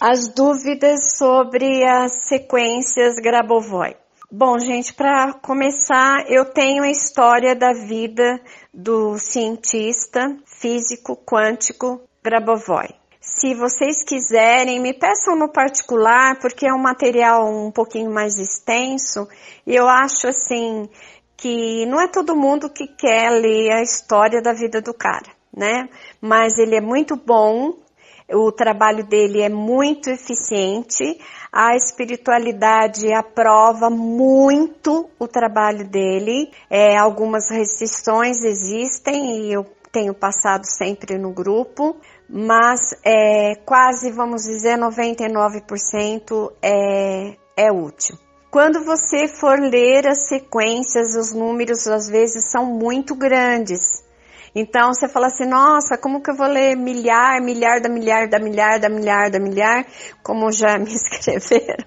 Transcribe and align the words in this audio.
as 0.00 0.28
dúvidas 0.28 1.16
sobre 1.16 1.84
as 1.84 2.28
sequências 2.28 3.16
Grabovoi. 3.16 3.96
Bom, 4.30 4.58
gente, 4.58 4.94
para 4.94 5.32
começar, 5.32 6.30
eu 6.30 6.44
tenho 6.44 6.84
a 6.84 6.90
história 6.90 7.56
da 7.56 7.72
vida 7.72 8.40
do 8.72 9.18
cientista 9.18 10.36
físico 10.44 11.16
quântico 11.16 12.00
Grabovoi. 12.22 12.88
Se 13.20 13.54
vocês 13.54 14.04
quiserem, 14.04 14.80
me 14.80 14.94
peçam 14.94 15.36
no 15.36 15.48
particular, 15.48 16.38
porque 16.38 16.66
é 16.66 16.72
um 16.72 16.80
material 16.80 17.48
um 17.48 17.70
pouquinho 17.72 18.12
mais 18.12 18.38
extenso, 18.38 19.26
e 19.66 19.74
eu 19.74 19.88
acho 19.88 20.28
assim 20.28 20.88
que 21.36 21.86
não 21.86 22.00
é 22.00 22.06
todo 22.06 22.36
mundo 22.36 22.70
que 22.70 22.86
quer 22.86 23.30
ler 23.30 23.72
a 23.72 23.82
história 23.82 24.40
da 24.40 24.52
vida 24.52 24.80
do 24.80 24.94
cara, 24.94 25.30
né? 25.56 25.88
Mas 26.20 26.58
ele 26.58 26.76
é 26.76 26.80
muito 26.80 27.16
bom, 27.16 27.74
o 28.30 28.52
trabalho 28.52 29.04
dele 29.04 29.40
é 29.40 29.48
muito 29.48 30.10
eficiente, 30.10 31.18
a 31.50 31.74
espiritualidade 31.74 33.12
aprova 33.12 33.88
muito 33.88 35.08
o 35.18 35.26
trabalho 35.26 35.88
dele, 35.88 36.50
é, 36.68 36.96
algumas 36.96 37.50
restrições 37.50 38.44
existem 38.44 39.46
e 39.46 39.52
eu 39.52 39.64
tenho 39.90 40.14
passado 40.14 40.64
sempre 40.64 41.18
no 41.18 41.32
grupo, 41.32 41.96
mas 42.28 42.94
é, 43.04 43.54
quase, 43.64 44.10
vamos 44.12 44.42
dizer, 44.42 44.78
99% 44.78 46.52
é, 46.62 47.34
é 47.56 47.72
útil. 47.72 48.16
Quando 48.50 48.84
você 48.84 49.28
for 49.28 49.58
ler 49.58 50.06
as 50.06 50.26
sequências, 50.26 51.14
os 51.16 51.32
números 51.34 51.86
às 51.86 52.08
vezes 52.08 52.50
são 52.50 52.64
muito 52.64 53.14
grandes. 53.14 54.02
Então 54.60 54.92
você 54.92 55.06
fala 55.08 55.28
assim, 55.28 55.46
nossa, 55.46 55.96
como 55.96 56.20
que 56.20 56.32
eu 56.32 56.34
vou 56.34 56.48
ler 56.48 56.76
milhar, 56.76 57.40
milhar 57.40 57.80
da 57.80 57.88
milhar 57.88 58.28
da 58.28 58.40
milhar 58.40 58.80
da 58.80 58.88
milhar 58.88 59.30
da 59.30 59.38
milhar, 59.38 59.86
como 60.20 60.50
já 60.50 60.76
me 60.76 60.90
escreveram. 60.92 61.86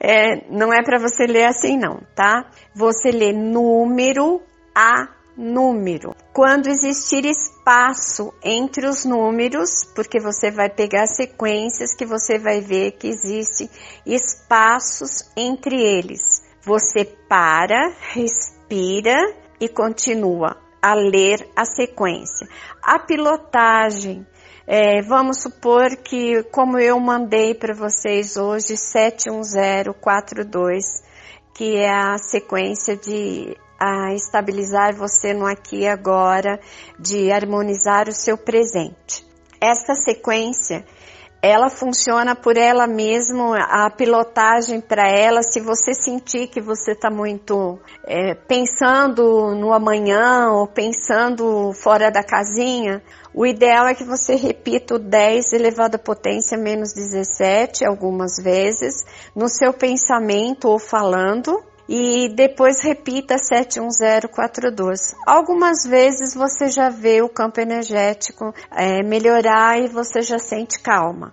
É, 0.00 0.48
não 0.48 0.72
é 0.72 0.82
para 0.82 0.98
você 0.98 1.26
ler 1.26 1.44
assim 1.44 1.76
não, 1.76 2.00
tá? 2.14 2.50
Você 2.74 3.10
lê 3.10 3.30
número 3.30 4.40
a 4.74 5.06
número. 5.36 6.14
Quando 6.32 6.68
existir 6.68 7.26
espaço 7.26 8.32
entre 8.42 8.86
os 8.86 9.04
números, 9.04 9.84
porque 9.94 10.18
você 10.18 10.50
vai 10.50 10.70
pegar 10.70 11.06
sequências 11.06 11.94
que 11.94 12.06
você 12.06 12.38
vai 12.38 12.62
ver 12.62 12.92
que 12.92 13.06
existem 13.06 13.68
espaços 14.06 15.30
entre 15.36 15.76
eles. 15.76 16.42
Você 16.62 17.04
para, 17.28 17.92
respira 18.14 19.18
e 19.60 19.68
continua 19.68 20.65
a 20.80 20.94
ler 20.94 21.48
a 21.56 21.64
sequência. 21.64 22.48
A 22.82 22.98
pilotagem, 22.98 24.26
é, 24.66 25.00
vamos 25.02 25.42
supor 25.42 25.96
que, 25.96 26.42
como 26.44 26.78
eu 26.78 26.98
mandei 26.98 27.54
para 27.54 27.74
vocês 27.74 28.36
hoje, 28.36 28.76
71042, 28.76 31.04
que 31.54 31.76
é 31.76 31.90
a 31.90 32.18
sequência 32.18 32.96
de 32.96 33.56
a 33.78 34.14
estabilizar 34.14 34.94
você 34.94 35.34
no 35.34 35.46
aqui 35.46 35.80
e 35.80 35.88
agora, 35.88 36.58
de 36.98 37.30
harmonizar 37.30 38.08
o 38.08 38.12
seu 38.12 38.38
presente. 38.38 39.22
Esta 39.60 39.94
sequência, 39.94 40.82
ela 41.46 41.70
funciona 41.70 42.34
por 42.34 42.56
ela 42.56 42.86
mesma, 42.86 43.58
a 43.58 43.88
pilotagem 43.90 44.80
para 44.80 45.08
ela, 45.08 45.42
se 45.42 45.60
você 45.60 45.94
sentir 45.94 46.48
que 46.48 46.60
você 46.60 46.92
está 46.92 47.08
muito 47.08 47.78
é, 48.04 48.34
pensando 48.34 49.54
no 49.54 49.72
amanhã 49.72 50.50
ou 50.50 50.66
pensando 50.66 51.72
fora 51.72 52.10
da 52.10 52.24
casinha, 52.24 53.02
o 53.32 53.46
ideal 53.46 53.86
é 53.86 53.94
que 53.94 54.02
você 54.02 54.34
repita 54.34 54.96
o 54.96 54.98
10 54.98 55.52
elevado 55.52 55.94
à 55.94 55.98
potência 55.98 56.58
menos 56.58 56.92
17 56.92 57.84
algumas 57.84 58.42
vezes 58.42 59.04
no 59.34 59.48
seu 59.48 59.72
pensamento 59.72 60.68
ou 60.68 60.78
falando, 60.78 61.62
e 61.88 62.28
depois 62.28 62.82
repita 62.82 63.38
71042. 63.38 65.14
Algumas 65.26 65.84
vezes 65.84 66.34
você 66.34 66.68
já 66.68 66.88
vê 66.88 67.22
o 67.22 67.28
campo 67.28 67.60
energético 67.60 68.52
é, 68.70 69.02
melhorar 69.02 69.78
e 69.78 69.86
você 69.86 70.22
já 70.22 70.38
sente 70.38 70.80
calma. 70.80 71.32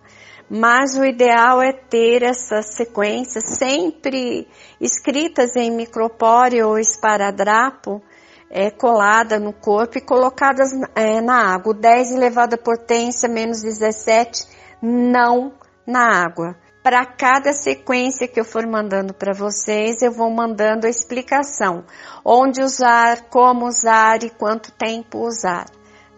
Mas 0.49 0.95
o 0.95 1.03
ideal 1.03 1.61
é 1.61 1.71
ter 1.73 2.21
essas 2.21 2.75
sequências 2.75 3.45
sempre 3.57 4.47
escritas 4.79 5.55
em 5.55 5.71
micropóreo 5.71 6.67
ou 6.67 6.77
esparadrapo, 6.77 8.03
é, 8.49 8.69
colada 8.69 9.39
no 9.39 9.51
corpo 9.51 9.97
e 9.97 10.01
colocadas 10.01 10.69
é, 10.93 11.19
na 11.21 11.53
água. 11.55 11.71
O 11.71 11.73
10 11.75 12.11
elevado 12.11 12.53
à 12.53 12.57
potência 12.57 13.27
menos 13.27 13.63
17, 13.63 14.45
não 14.79 15.53
na 15.87 16.23
água 16.23 16.55
para 16.83 17.05
cada 17.05 17.53
sequência 17.53 18.27
que 18.27 18.37
eu 18.37 18.43
for 18.43 18.67
mandando 18.67 19.13
para 19.13 19.33
vocês, 19.33 20.01
eu 20.01 20.11
vou 20.11 20.29
mandando 20.29 20.85
a 20.85 20.89
explicação. 20.89 21.85
Onde 22.25 22.61
usar, 22.61 23.29
como 23.29 23.65
usar 23.65 24.21
e 24.21 24.29
quanto 24.29 24.69
tempo 24.73 25.19
usar. 25.19 25.65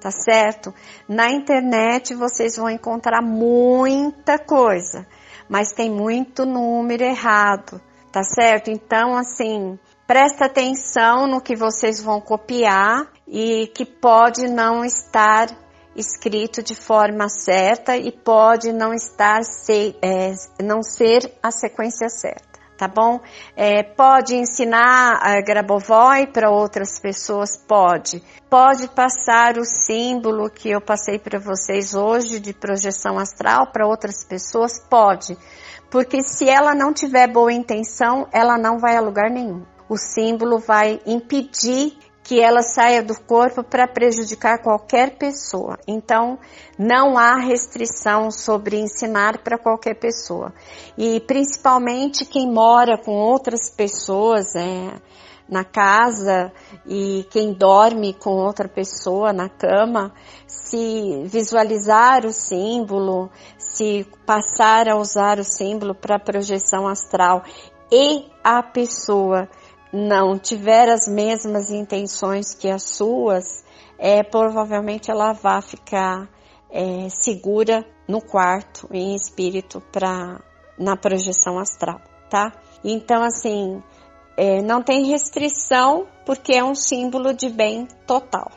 Tá 0.02 0.10
certo? 0.10 0.74
Na 1.08 1.32
internet 1.32 2.16
vocês 2.16 2.58
vão 2.58 2.70
encontrar 2.70 3.22
muita 3.22 4.38
coisa, 4.38 5.08
mas 5.50 5.72
tem 5.72 5.90
muito 5.90 6.46
número 6.46 7.04
errado, 7.04 7.82
tá 8.12 8.24
certo? 8.24 8.70
Então, 8.70 9.18
assim, 9.18 9.80
presta 10.06 10.46
atenção 10.46 11.26
no 11.26 11.42
que 11.42 11.56
vocês 11.56 12.00
vão 12.00 12.22
copiar 12.22 13.08
e 13.28 13.66
que 13.74 13.84
pode 13.84 14.48
não 14.48 14.86
estar 14.86 15.48
escrito 15.96 16.62
de 16.62 16.76
forma 16.76 17.30
certa 17.30 17.96
e 17.96 18.12
pode 18.12 18.74
não 18.74 18.94
estar 18.94 19.44
ser, 19.44 19.98
é, 20.02 20.34
não 20.62 20.84
ser 20.84 21.32
a 21.42 21.52
sequência 21.52 22.10
certa, 22.10 22.60
tá 22.78 22.88
bom? 22.88 23.20
É, 23.56 23.82
pode 23.82 24.36
ensinar 24.36 25.20
a 25.22 25.42
Grabovoi 25.42 26.28
para 26.28 26.50
outras 26.50 27.00
pessoas, 27.00 27.56
pode. 27.56 28.22
Pode 28.50 28.88
passar 28.90 29.58
o 29.58 29.66
símbolo 29.66 30.50
que 30.50 30.70
eu 30.70 30.82
passei 30.82 31.18
para 31.18 31.40
vocês 31.40 31.94
hoje 31.94 32.40
de 32.40 32.54
projeção 32.54 33.18
astral 33.18 33.72
para 33.72 33.88
outras 33.88 34.24
pessoas, 34.24 34.80
pode. 34.80 35.38
Porque 35.90 36.22
se 36.22 36.50
ela 36.50 36.76
não 36.76 36.94
tiver 36.94 37.28
boa 37.28 37.54
intenção, 37.54 38.28
ela 38.34 38.58
não 38.58 38.80
vai 38.80 38.98
a 38.98 39.02
lugar 39.02 39.30
nenhum. 39.30 39.64
O 39.88 39.98
símbolo 39.98 40.58
vai 40.60 41.00
impedir 41.06 41.98
que 42.26 42.42
ela 42.42 42.64
saia 42.64 43.04
do 43.04 43.14
corpo 43.22 43.64
para 43.64 43.88
prejudicar 43.88 44.58
qualquer 44.64 45.16
pessoa. 45.16 45.78
Então, 45.88 46.40
não 46.78 47.20
há 47.20 47.36
restrição 47.36 48.32
sobre 48.32 48.80
ensinar 48.80 49.44
para 49.44 49.60
qualquer 49.60 49.94
pessoa. 49.94 50.52
E 50.98 51.20
principalmente 51.20 52.26
quem 52.26 52.52
mora 52.52 52.98
com 52.98 53.12
outras 53.12 53.70
pessoas 53.70 54.56
é, 54.56 55.00
na 55.48 55.64
casa 55.64 56.52
e 56.88 57.28
quem 57.30 57.54
dorme 57.54 58.16
com 58.16 58.32
outra 58.32 58.68
pessoa 58.68 59.32
na 59.32 59.48
cama, 59.48 60.12
se 60.48 61.22
visualizar 61.26 62.26
o 62.26 62.32
símbolo, 62.32 63.30
se 63.56 64.04
passar 64.26 64.90
a 64.90 64.98
usar 64.98 65.38
o 65.38 65.44
símbolo 65.44 65.94
para 65.94 66.18
projeção 66.18 66.88
astral 66.88 67.44
e 67.92 68.26
a 68.44 68.64
pessoa 68.64 69.48
não 69.96 70.38
tiver 70.38 70.90
as 70.90 71.08
mesmas 71.08 71.72
intenções 71.72 72.54
que 72.54 72.70
as 72.70 72.84
suas, 72.84 73.64
é, 73.98 74.22
provavelmente 74.22 75.10
ela 75.10 75.32
vai 75.32 75.62
ficar 75.62 76.28
é, 76.70 77.08
segura 77.10 77.86
no 78.06 78.22
quarto, 78.22 78.90
em 78.92 79.16
espírito, 79.16 79.82
pra, 79.94 80.42
na 80.78 80.98
projeção 80.98 81.58
astral, 81.58 82.02
tá? 82.30 82.52
Então, 82.84 83.24
assim, 83.24 83.82
é, 84.36 84.62
não 84.62 84.84
tem 84.84 85.06
restrição, 85.06 86.06
porque 86.26 86.54
é 86.54 86.64
um 86.64 86.76
símbolo 86.76 87.34
de 87.34 87.50
bem 87.50 87.88
total, 88.06 88.52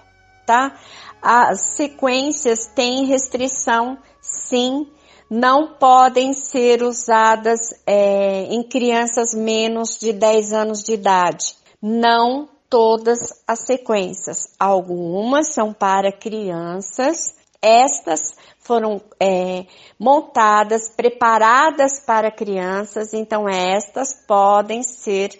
tá? 0.44 0.76
As 1.22 1.76
sequências 1.76 2.66
têm 2.74 3.04
restrição, 3.04 3.96
sim, 4.20 4.90
não 5.30 5.74
podem 5.74 6.32
ser 6.32 6.82
usadas 6.82 7.60
é, 7.86 8.44
em 8.44 8.62
crianças 8.62 9.34
menos 9.34 9.98
de 9.98 10.12
10 10.12 10.52
anos 10.52 10.82
de 10.82 10.94
idade. 10.94 11.54
Não 11.82 12.48
todas 12.68 13.42
as 13.46 13.60
sequências. 13.66 14.54
Algumas 14.58 15.52
são 15.52 15.72
para 15.72 16.10
crianças. 16.10 17.36
Estas 17.60 18.20
foram 18.60 19.00
é, 19.20 19.66
montadas, 19.98 20.88
preparadas 20.90 22.00
para 22.06 22.30
crianças, 22.30 23.12
então 23.12 23.48
estas 23.48 24.14
podem 24.26 24.82
ser 24.82 25.30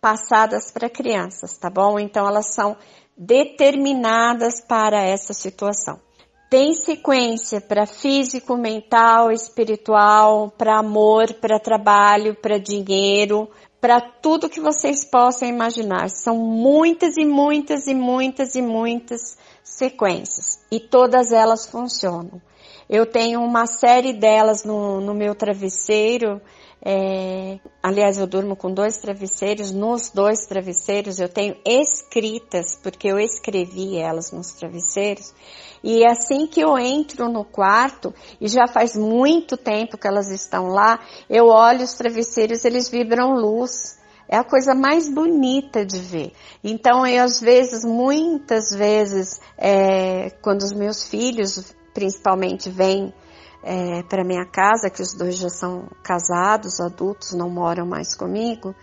passadas 0.00 0.70
para 0.70 0.88
crianças, 0.88 1.58
tá 1.58 1.68
bom? 1.68 1.98
Então 1.98 2.26
elas 2.26 2.54
são 2.54 2.76
determinadas 3.16 4.60
para 4.60 5.02
essa 5.02 5.34
situação 5.34 6.05
tem 6.48 6.74
sequência 6.74 7.60
para 7.60 7.86
físico, 7.86 8.56
mental, 8.56 9.32
espiritual, 9.32 10.52
para 10.56 10.78
amor, 10.78 11.34
para 11.34 11.58
trabalho, 11.58 12.36
para 12.36 12.58
dinheiro, 12.58 13.50
para 13.80 14.00
tudo 14.00 14.48
que 14.48 14.60
vocês 14.60 15.04
possam 15.04 15.48
imaginar. 15.48 16.08
São 16.08 16.36
muitas 16.36 17.16
e 17.16 17.24
muitas 17.24 17.86
e 17.86 17.94
muitas 17.94 18.54
e 18.54 18.62
muitas 18.62 19.36
sequências 19.62 20.64
e 20.70 20.78
todas 20.78 21.32
elas 21.32 21.66
funcionam. 21.66 22.40
Eu 22.88 23.04
tenho 23.04 23.42
uma 23.42 23.66
série 23.66 24.12
delas 24.12 24.64
no, 24.64 25.00
no 25.00 25.12
meu 25.12 25.34
travesseiro. 25.34 26.40
É, 26.84 27.58
aliás, 27.82 28.18
eu 28.18 28.26
durmo 28.26 28.54
com 28.54 28.72
dois 28.72 28.98
travesseiros. 28.98 29.70
Nos 29.72 30.10
dois 30.10 30.46
travesseiros 30.46 31.18
eu 31.18 31.28
tenho 31.28 31.56
escritas, 31.64 32.78
porque 32.82 33.08
eu 33.08 33.18
escrevi 33.18 33.96
elas 33.96 34.30
nos 34.30 34.52
travesseiros. 34.52 35.34
E 35.82 36.04
assim 36.04 36.46
que 36.46 36.60
eu 36.60 36.78
entro 36.78 37.28
no 37.28 37.44
quarto, 37.44 38.14
e 38.40 38.48
já 38.48 38.66
faz 38.66 38.96
muito 38.96 39.56
tempo 39.56 39.98
que 39.98 40.06
elas 40.06 40.30
estão 40.30 40.66
lá, 40.68 41.00
eu 41.28 41.46
olho 41.46 41.84
os 41.84 41.94
travesseiros, 41.94 42.64
eles 42.64 42.88
vibram 42.88 43.34
luz. 43.34 43.96
É 44.28 44.36
a 44.36 44.44
coisa 44.44 44.74
mais 44.74 45.08
bonita 45.08 45.86
de 45.86 46.00
ver. 46.00 46.32
Então, 46.62 47.06
eu 47.06 47.22
às 47.22 47.40
vezes, 47.40 47.84
muitas 47.84 48.70
vezes, 48.70 49.40
é, 49.56 50.30
quando 50.42 50.62
os 50.62 50.72
meus 50.72 51.04
filhos, 51.06 51.72
principalmente, 51.94 52.68
vêm 52.68 53.14
é, 53.62 54.02
para 54.02 54.24
minha 54.24 54.44
casa, 54.44 54.90
que 54.90 55.02
os 55.02 55.14
dois 55.14 55.36
já 55.36 55.48
são 55.48 55.88
casados, 56.02 56.80
adultos, 56.80 57.32
não 57.32 57.50
moram 57.50 57.86
mais 57.86 58.14
comigo, 58.14 58.74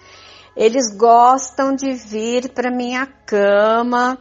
eles 0.55 0.95
gostam 0.95 1.75
de 1.75 1.93
vir 1.93 2.49
para 2.49 2.69
minha 2.69 3.07
cama, 3.25 4.19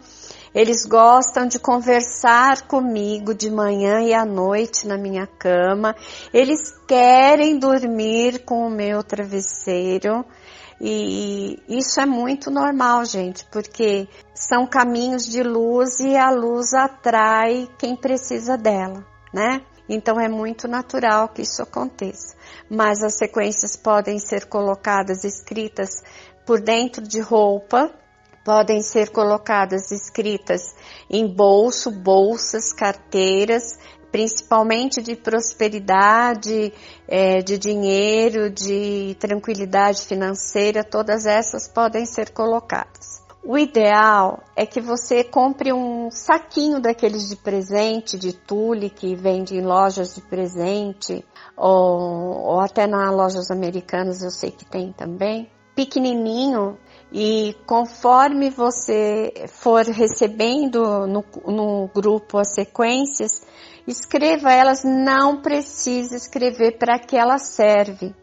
eles 0.54 0.86
gostam 0.86 1.46
de 1.46 1.58
conversar 1.58 2.62
comigo 2.66 3.34
de 3.34 3.50
manhã 3.50 4.00
e 4.02 4.14
à 4.14 4.24
noite 4.24 4.86
na 4.86 4.96
minha 4.96 5.26
cama, 5.26 5.94
eles 6.32 6.72
querem 6.86 7.58
dormir 7.58 8.44
com 8.44 8.66
o 8.66 8.70
meu 8.70 9.02
travesseiro. 9.02 10.24
E 10.80 11.62
isso 11.68 12.00
é 12.00 12.06
muito 12.06 12.50
normal, 12.50 13.04
gente, 13.04 13.46
porque 13.52 14.08
são 14.34 14.66
caminhos 14.66 15.24
de 15.26 15.42
luz 15.42 16.00
e 16.00 16.16
a 16.16 16.30
luz 16.30 16.74
atrai 16.74 17.68
quem 17.78 17.94
precisa 17.94 18.56
dela, 18.56 19.06
né? 19.32 19.62
Então 19.94 20.18
é 20.18 20.26
muito 20.26 20.66
natural 20.66 21.28
que 21.28 21.42
isso 21.42 21.62
aconteça. 21.62 22.34
Mas 22.70 23.02
as 23.02 23.18
sequências 23.18 23.76
podem 23.76 24.18
ser 24.18 24.46
colocadas 24.46 25.22
escritas 25.22 26.02
por 26.46 26.62
dentro 26.62 27.06
de 27.06 27.20
roupa, 27.20 27.92
podem 28.42 28.82
ser 28.82 29.10
colocadas 29.10 29.90
escritas 29.90 30.74
em 31.10 31.26
bolso, 31.26 31.90
bolsas, 31.90 32.72
carteiras, 32.72 33.78
principalmente 34.10 35.02
de 35.02 35.14
prosperidade, 35.14 36.72
é, 37.06 37.42
de 37.42 37.58
dinheiro, 37.58 38.50
de 38.50 39.14
tranquilidade 39.20 40.06
financeira, 40.06 40.82
todas 40.82 41.26
essas 41.26 41.68
podem 41.68 42.06
ser 42.06 42.30
colocadas. 42.30 43.21
O 43.44 43.58
ideal 43.58 44.40
é 44.54 44.64
que 44.64 44.80
você 44.80 45.24
compre 45.24 45.72
um 45.72 46.10
saquinho 46.10 46.80
daqueles 46.80 47.28
de 47.28 47.36
presente, 47.36 48.16
de 48.16 48.32
tule, 48.32 48.88
que 48.88 49.16
vende 49.16 49.56
em 49.56 49.62
lojas 49.62 50.14
de 50.14 50.20
presente, 50.20 51.24
ou, 51.56 52.52
ou 52.52 52.60
até 52.60 52.86
nas 52.86 53.12
lojas 53.12 53.50
americanas 53.50 54.22
eu 54.22 54.30
sei 54.30 54.52
que 54.52 54.64
tem 54.64 54.92
também. 54.92 55.50
Pequenininho, 55.74 56.78
e 57.10 57.56
conforme 57.66 58.50
você 58.50 59.32
for 59.48 59.84
recebendo 59.86 61.06
no, 61.06 61.24
no 61.46 61.90
grupo 61.92 62.38
as 62.38 62.54
sequências, 62.54 63.42
Escreva 63.86 64.52
elas, 64.52 64.84
não 64.84 65.42
precisa 65.42 66.14
escrever 66.16 66.78
para 66.78 67.00
que 67.00 67.16
ela 67.16 67.38
serve, 67.38 68.14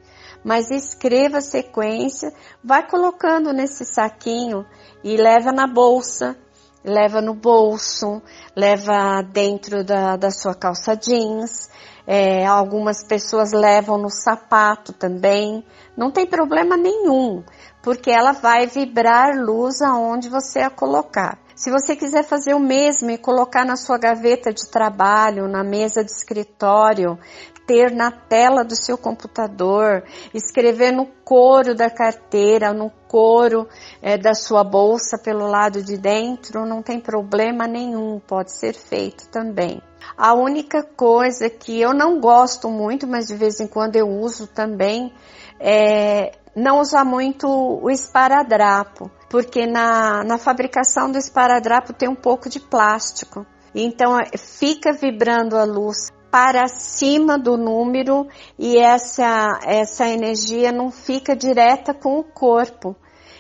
mas 0.44 0.72
escreva 0.72 1.40
a 1.40 1.42
sequência, 1.42 2.34
vai 2.64 2.88
colocando 2.88 3.52
nesse 3.54 3.86
saquinho 3.86 4.66
e 5.04 5.18
leva 5.18 5.52
na 5.52 5.68
bolsa, 5.68 6.38
leva 6.84 7.22
no 7.22 7.34
bolso, 7.34 8.22
leva 8.56 9.22
dentro 9.22 9.84
da, 9.84 10.16
da 10.16 10.32
sua 10.32 10.56
calça 10.56 10.96
jeans. 10.96 11.70
É, 12.08 12.44
algumas 12.46 13.04
pessoas 13.04 13.52
levam 13.52 13.98
no 13.98 14.10
sapato 14.10 14.94
também. 14.94 15.64
Não 15.96 16.10
tem 16.10 16.26
problema 16.26 16.76
nenhum, 16.76 17.44
porque 17.84 18.10
ela 18.10 18.32
vai 18.32 18.66
vibrar 18.66 19.38
luz 19.38 19.82
aonde 19.82 20.28
você 20.28 20.60
a 20.60 20.72
colocar. 20.72 21.38
Se 21.60 21.70
você 21.70 21.94
quiser 21.94 22.24
fazer 22.24 22.54
o 22.54 22.60
mesmo 22.60 23.12
e 23.12 23.18
colocar 23.18 23.66
na 23.66 23.76
sua 23.76 23.98
gaveta 23.98 24.54
de 24.54 24.66
trabalho, 24.72 25.46
na 25.46 25.62
mesa 25.62 26.06
de 26.06 26.10
escritório, 26.10 27.20
ter 27.70 27.92
na 27.92 28.10
tela 28.10 28.64
do 28.64 28.76
seu 28.76 28.98
computador, 28.98 30.04
escrever 30.34 30.92
no 30.92 31.06
couro 31.24 31.76
da 31.76 31.88
carteira, 31.88 32.74
no 32.74 32.90
couro 33.08 33.68
é, 34.02 34.18
da 34.18 34.34
sua 34.34 34.64
bolsa 34.64 35.20
pelo 35.20 35.46
lado 35.46 35.84
de 35.84 35.96
dentro, 35.96 36.66
não 36.66 36.82
tem 36.82 37.00
problema 37.00 37.68
nenhum, 37.68 38.20
pode 38.20 38.58
ser 38.58 38.74
feito 38.74 39.30
também. 39.30 39.80
A 40.18 40.34
única 40.34 40.82
coisa 40.82 41.48
que 41.48 41.80
eu 41.80 41.94
não 41.94 42.20
gosto 42.20 42.72
muito, 42.72 43.06
mas 43.06 43.28
de 43.28 43.36
vez 43.36 43.60
em 43.60 43.68
quando 43.68 43.98
eu 43.98 44.10
uso 44.10 44.48
também, 44.48 45.14
é 45.60 46.32
não 46.56 46.80
usar 46.80 47.06
muito 47.06 47.48
o 47.48 47.88
esparadrapo 47.92 49.12
porque 49.30 49.68
na, 49.68 50.24
na 50.24 50.40
fabricação 50.40 51.12
do 51.12 51.20
esparadrapo 51.20 51.94
tem 51.94 52.10
um 52.10 52.16
pouco 52.16 52.50
de 52.50 52.60
plástico. 52.60 53.46
Então 53.76 54.18
fica 54.36 54.92
vibrando 54.92 55.56
a 55.56 55.64
luz 55.64 56.10
para 56.32 56.68
cima 56.68 57.38
do 57.38 57.58
número 57.58 58.28
e 58.58 58.78
essa, 58.78 59.60
essa 59.66 60.08
energia 60.08 60.72
não 60.72 60.92
fica 60.92 61.36
direta 61.36 61.94
com 61.94 62.20
o 62.20 62.24
corpo. 62.24 62.96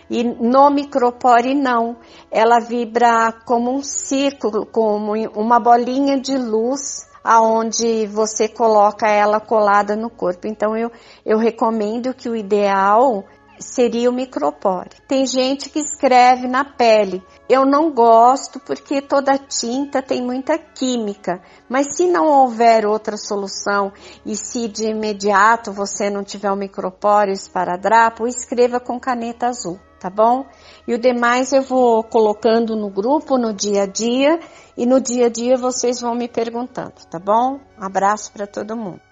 E 0.09 0.23
no 0.23 0.71
micropore 0.71 1.53
não, 1.53 1.97
ela 2.31 2.59
vibra 2.59 3.31
como 3.45 3.71
um 3.71 3.83
círculo, 3.83 4.65
como 4.65 5.13
uma 5.35 5.59
bolinha 5.59 6.19
de 6.19 6.35
luz 6.35 7.07
aonde 7.23 8.07
você 8.07 8.47
coloca 8.47 9.07
ela 9.07 9.39
colada 9.39 9.95
no 9.95 10.09
corpo. 10.09 10.47
Então 10.47 10.75
eu, 10.75 10.91
eu 11.23 11.37
recomendo 11.37 12.13
que 12.13 12.27
o 12.27 12.35
ideal 12.35 13.23
seria 13.59 14.09
o 14.09 14.13
micropore. 14.13 14.89
Tem 15.07 15.25
gente 15.25 15.69
que 15.69 15.79
escreve 15.79 16.47
na 16.47 16.63
pele. 16.63 17.23
Eu 17.47 17.65
não 17.65 17.91
gosto 17.91 18.59
porque 18.59 19.01
toda 19.01 19.37
tinta 19.37 20.01
tem 20.01 20.21
muita 20.21 20.57
química, 20.57 21.41
mas 21.67 21.95
se 21.95 22.07
não 22.07 22.27
houver 22.27 22.85
outra 22.85 23.17
solução 23.17 23.91
e 24.25 24.35
se 24.35 24.67
de 24.67 24.87
imediato 24.87 25.71
você 25.71 26.09
não 26.09 26.23
tiver 26.23 26.51
o 26.51 26.55
micropore, 26.55 27.31
esparadrapo, 27.31 28.27
escreva 28.27 28.79
com 28.79 28.99
caneta 28.99 29.47
azul, 29.47 29.79
tá 29.99 30.09
bom? 30.09 30.45
E 30.87 30.93
o 30.93 30.99
demais 30.99 31.51
eu 31.51 31.61
vou 31.61 32.03
colocando 32.03 32.75
no 32.75 32.89
grupo 32.89 33.37
no 33.37 33.53
dia 33.53 33.83
a 33.83 33.87
dia 33.87 34.39
e 34.77 34.85
no 34.85 35.01
dia 35.01 35.25
a 35.25 35.29
dia 35.29 35.57
vocês 35.57 36.01
vão 36.01 36.15
me 36.15 36.27
perguntando, 36.27 36.93
tá 37.09 37.19
bom? 37.19 37.59
Um 37.79 37.83
abraço 37.83 38.31
para 38.31 38.47
todo 38.47 38.77
mundo. 38.77 39.08